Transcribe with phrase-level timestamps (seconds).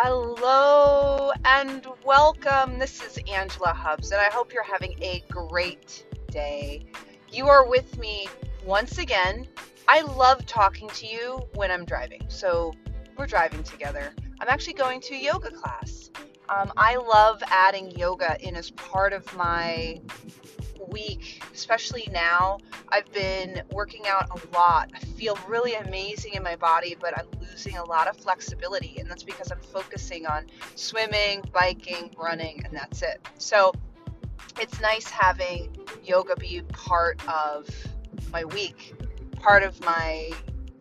[0.00, 2.78] Hello and welcome.
[2.78, 6.86] This is Angela Hubbs, and I hope you're having a great day.
[7.28, 8.28] You are with me
[8.64, 9.48] once again.
[9.88, 12.72] I love talking to you when I'm driving, so
[13.16, 14.14] we're driving together.
[14.40, 16.10] I'm actually going to yoga class.
[16.48, 20.00] Um, I love adding yoga in as part of my
[20.90, 22.58] week, especially now.
[22.90, 24.90] I've been working out a lot.
[24.94, 29.10] I feel really amazing in my body, but I'm losing a lot of flexibility, and
[29.10, 33.26] that's because I'm focusing on swimming, biking, running, and that's it.
[33.38, 33.72] So
[34.60, 37.68] it's nice having yoga be part of
[38.32, 38.94] my week,
[39.40, 40.30] part of my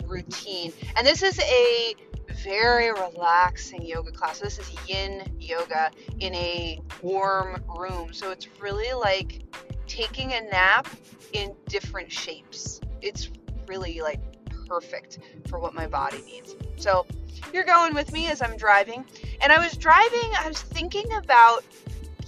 [0.06, 0.74] routine.
[0.96, 1.96] And this is a
[2.44, 4.40] very relaxing yoga class.
[4.40, 8.14] This is yin yoga in a warm room.
[8.14, 9.42] So it's really like
[9.88, 10.88] taking a nap
[11.34, 12.80] in different shapes.
[13.02, 13.30] It's
[13.68, 14.20] really like
[14.68, 16.56] perfect for what my body needs.
[16.78, 17.06] So
[17.54, 19.06] you're going with me as I'm driving.
[19.42, 21.64] And I was driving, I was thinking about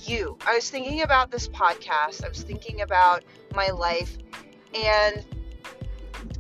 [0.06, 0.38] you.
[0.46, 2.24] I was thinking about this podcast.
[2.24, 4.18] I was thinking about my life.
[4.74, 5.26] And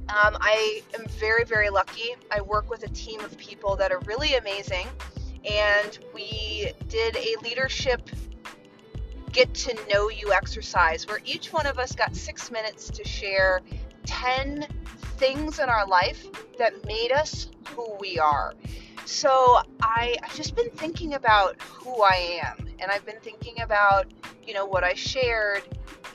[0.09, 2.15] um, I am very, very lucky.
[2.31, 4.88] I work with a team of people that are really amazing.
[5.49, 8.09] And we did a leadership
[9.31, 13.61] get to know you exercise where each one of us got six minutes to share
[14.05, 14.67] 10
[15.17, 16.25] things in our life
[16.58, 18.53] that made us who we are.
[19.05, 24.08] So I, I've just been thinking about who I am, and I've been thinking about,
[24.45, 25.64] you know, what I shared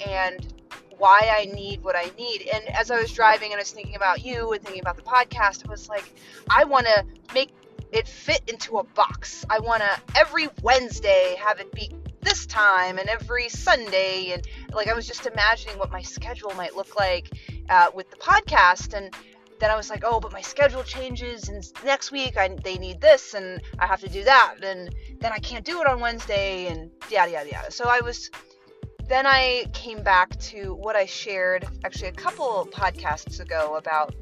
[0.07, 0.55] and
[0.97, 2.49] why I need what I need.
[2.53, 5.03] And as I was driving and I was thinking about you and thinking about the
[5.03, 6.15] podcast, it was like,
[6.49, 7.51] I want to make
[7.93, 9.45] it fit into a box.
[9.51, 11.91] I want to every Wednesday have it be
[12.25, 14.33] this time and every Sunday.
[14.33, 17.31] And like, I was just imagining what my schedule might look like
[17.69, 18.95] uh, with the podcast.
[18.95, 19.15] And
[19.61, 23.01] then I was like, oh, but my schedule changes, and next week I, they need
[23.01, 26.67] this, and I have to do that, and then I can't do it on Wednesday,
[26.67, 27.71] and yada yada yada.
[27.71, 28.31] So I was,
[29.09, 34.13] then I came back to what I shared actually a couple podcasts ago about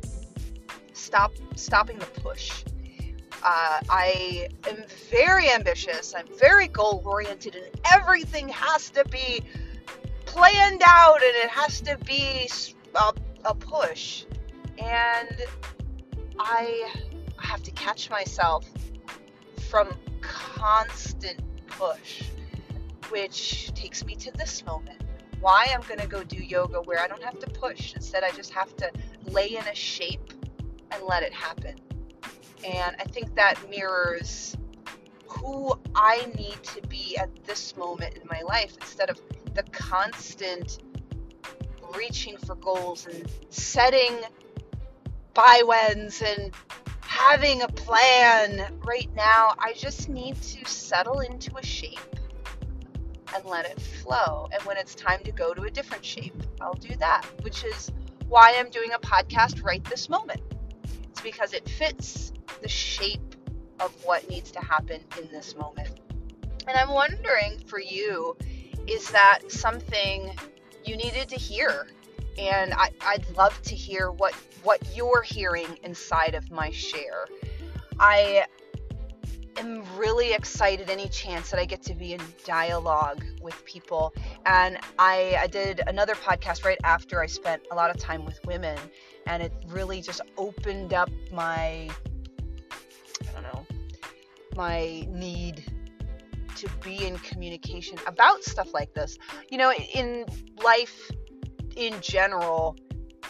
[0.92, 2.62] stop stopping the push.
[3.42, 6.14] Uh, I am very ambitious.
[6.16, 9.42] I'm very goal oriented, and everything has to be
[10.26, 12.48] planned out, and it has to be
[12.94, 13.12] a,
[13.44, 14.24] a push.
[14.78, 15.42] And
[16.38, 16.92] I
[17.38, 18.64] have to catch myself
[19.68, 19.88] from
[20.20, 22.22] constant push,
[23.10, 25.02] which takes me to this moment.
[25.40, 27.94] Why I'm going to go do yoga where I don't have to push.
[27.94, 28.90] Instead, I just have to
[29.24, 30.32] lay in a shape
[30.92, 31.74] and let it happen.
[32.64, 34.56] And I think that mirrors
[35.26, 39.20] who I need to be at this moment in my life instead of
[39.54, 40.78] the constant
[41.96, 44.20] reaching for goals and setting
[45.34, 46.54] by whens and
[47.00, 48.78] having a plan.
[48.84, 51.98] Right now, I just need to settle into a shape
[53.34, 54.48] and let it flow.
[54.52, 57.90] And when it's time to go to a different shape, I'll do that, which is
[58.28, 60.40] why I'm doing a podcast right this moment.
[61.10, 62.31] It's because it fits
[62.62, 63.34] the shape
[63.80, 66.00] of what needs to happen in this moment.
[66.66, 68.36] And I'm wondering for you,
[68.86, 70.36] is that something
[70.84, 71.88] you needed to hear?
[72.38, 77.26] And I, would love to hear what, what you're hearing inside of my share.
[77.98, 78.46] I
[79.58, 84.14] am really excited any chance that I get to be in dialogue with people.
[84.46, 88.40] And I, I did another podcast right after I spent a lot of time with
[88.46, 88.78] women,
[89.26, 91.90] and it really just opened up my
[94.56, 95.64] my need
[96.56, 99.18] to be in communication about stuff like this.
[99.50, 100.26] You know, in
[100.62, 101.10] life
[101.76, 102.76] in general,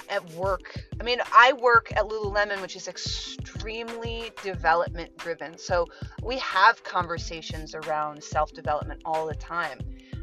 [0.08, 5.56] at work, I mean, I work at Lululemon, which is extremely development driven.
[5.56, 5.86] So
[6.22, 9.78] we have conversations around self development all the time.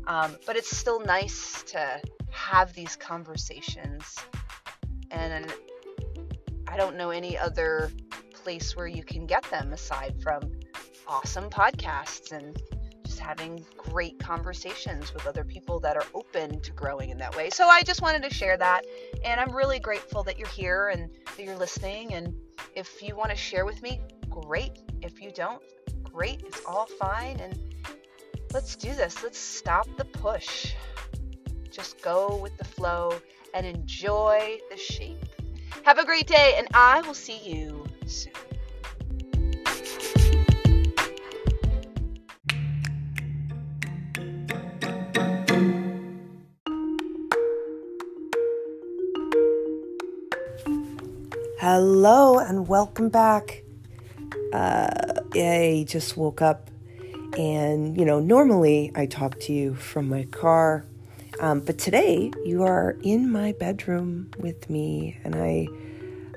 [0.06, 4.16] Um, but it's still nice to have these conversations.
[5.12, 5.52] And
[6.68, 7.92] I don't know any other
[8.34, 10.59] place where you can get them aside from
[11.10, 12.62] awesome podcasts and
[13.04, 17.50] just having great conversations with other people that are open to growing in that way.
[17.50, 18.86] So I just wanted to share that.
[19.26, 22.14] And I'm really grateful that you're here and that you're listening.
[22.14, 22.36] And
[22.76, 24.80] if you want to share with me, great.
[25.02, 25.62] If you don't,
[26.04, 26.44] great.
[26.46, 27.40] It's all fine.
[27.40, 27.60] And
[28.54, 29.24] let's do this.
[29.24, 30.74] Let's stop the push.
[31.72, 33.20] Just go with the flow
[33.56, 35.26] and enjoy the shape.
[35.84, 38.34] Have a great day, and I will see you soon.
[51.62, 53.64] Hello and welcome back.
[54.54, 54.88] Uh,
[55.36, 56.72] I just woke up
[57.38, 60.86] and, you know, normally I talk to you from my car,
[61.42, 65.68] um, but today you are in my bedroom with me, and I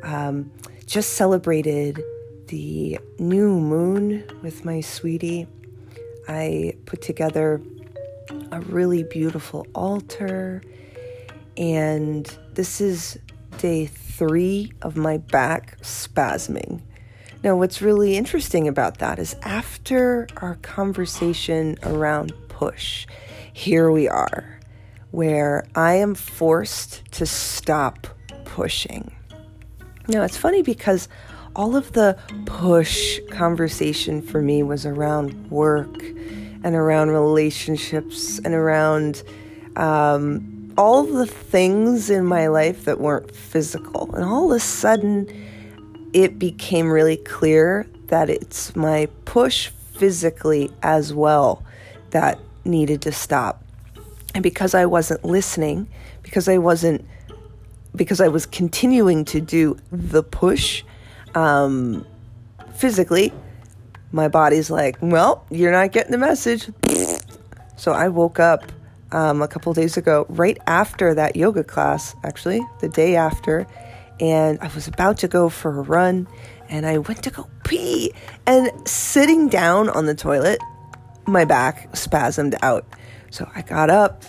[0.02, 0.50] um,
[0.86, 2.02] just celebrated
[2.48, 5.46] the new moon with my sweetie.
[6.26, 7.62] I put together
[8.50, 10.62] a really beautiful altar,
[11.56, 13.18] and this is
[13.62, 16.80] day three of my back spasming.
[17.44, 23.06] Now, what's really interesting about that is after our conversation around push,
[23.52, 24.58] here we are,
[25.12, 28.08] where I am forced to stop
[28.44, 29.12] pushing.
[30.08, 31.08] Now, it's funny because
[31.54, 39.22] all of the push conversation for me was around work and around relationships and around
[39.76, 44.14] um, all the things in my life that weren't physical.
[44.14, 45.28] And all of a sudden,
[46.12, 51.62] it became really clear that it's my push physically as well
[52.10, 53.62] that needed to stop.
[54.34, 55.88] And because I wasn't listening,
[56.22, 57.04] because I wasn't,
[57.94, 60.82] because I was continuing to do the push
[61.34, 62.06] um,
[62.74, 63.32] physically,
[64.12, 66.70] my body's like, well, you're not getting the message.
[67.76, 68.70] So I woke up
[69.12, 73.66] um, a couple days ago, right after that yoga class, actually, the day after,
[74.20, 76.28] and I was about to go for a run
[76.68, 78.12] and I went to go pee.
[78.46, 80.58] And sitting down on the toilet,
[81.26, 82.86] my back spasmed out.
[83.30, 84.22] So I got up,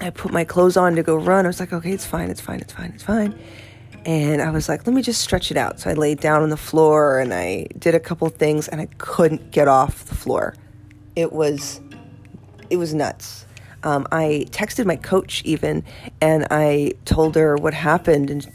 [0.00, 1.46] I put my clothes on to go run.
[1.46, 3.38] I was like, okay, it's fine, it's fine, it's fine, it's fine.
[4.04, 5.78] And I was like, let me just stretch it out.
[5.78, 8.86] So I laid down on the floor and I did a couple things and I
[8.98, 10.54] couldn't get off the floor.
[11.14, 11.80] It was,
[12.68, 13.46] it was nuts.
[13.84, 15.84] Um, I texted my coach even
[16.20, 18.48] and I told her what happened and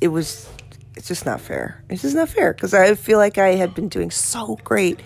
[0.00, 0.48] it was
[0.96, 1.82] it's just not fair.
[1.88, 5.00] It's just not fair because I feel like I had been doing so great,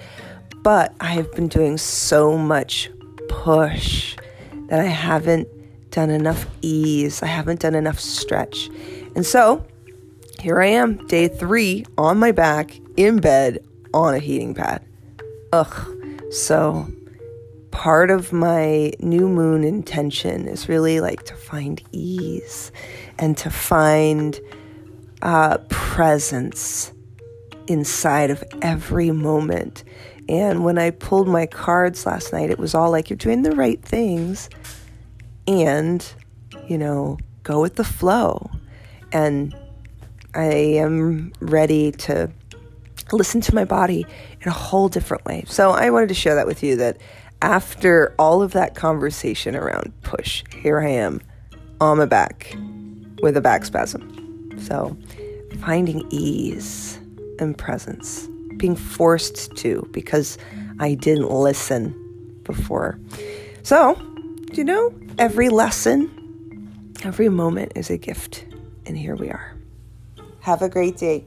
[0.62, 2.90] but I have been doing so much
[3.28, 4.16] push
[4.69, 5.48] that I haven't
[5.90, 7.22] done enough ease.
[7.22, 8.69] I haven't done enough stretch.
[9.16, 9.66] And so
[10.40, 13.64] here I am, day three, on my back, in bed,
[13.94, 14.84] on a heating pad.
[15.52, 15.94] Ugh.
[16.30, 16.86] So
[17.70, 22.72] part of my new moon intention is really like to find ease
[23.18, 24.40] and to find
[25.22, 26.92] uh, presence
[27.66, 29.84] inside of every moment.
[30.28, 33.52] And when I pulled my cards last night, it was all like, you're doing the
[33.52, 34.50] right things
[35.46, 36.06] and,
[36.66, 38.50] you know, go with the flow.
[39.12, 39.54] And
[40.34, 42.30] I am ready to
[43.10, 44.06] listen to my body
[44.40, 45.44] in a whole different way.
[45.46, 46.98] So I wanted to share that with you that
[47.43, 51.20] after all of that conversation around push, here I am
[51.81, 52.56] on my back
[53.23, 54.56] with a back spasm.
[54.58, 54.96] So,
[55.61, 56.99] finding ease
[57.38, 60.38] and presence, being forced to because
[60.81, 61.94] I didn't listen
[62.44, 62.99] before.
[63.62, 64.00] So,
[64.52, 68.44] you know, every lesson, every moment is a gift.
[68.87, 69.55] And here we are.
[70.40, 71.26] Have a great day.